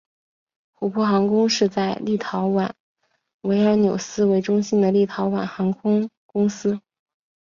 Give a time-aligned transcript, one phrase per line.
[0.79, 2.71] 琥珀航空是在立陶宛
[3.41, 6.79] 维尔纽斯为中心的立陶宛航空公司。